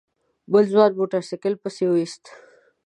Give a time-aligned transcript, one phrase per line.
[0.51, 2.23] بل ځوان موټر سايکل پسې ويست.